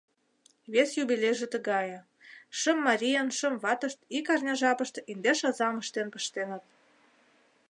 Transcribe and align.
Вес 0.73 0.89
юбилейже 1.01 1.47
тыгае: 1.53 1.99
шым 2.59 2.77
марийын 2.87 3.29
шым 3.37 3.53
ватышт 3.63 3.99
ик 4.17 4.27
арня 4.33 4.55
жапыште 4.61 4.99
индеш 5.11 5.39
азам 5.49 5.75
ыштен 5.81 6.07
пыштеныт. 6.13 6.63